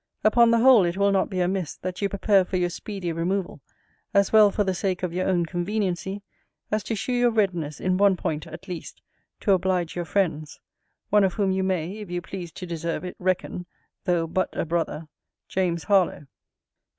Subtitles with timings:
[0.23, 3.61] Upon the whole, it will not be amiss, that you prepare for your speedy removal,
[4.15, 6.23] as well for the sake of your own conveniency,
[6.71, 8.99] as to shew your readiness, in one point, at least,
[9.41, 10.59] to oblige your friends;
[11.11, 13.67] one of whom you may, if you please to deserve it, reckon,
[14.05, 15.07] though but a brother,
[15.49, 16.25] JAMES HARLOWE.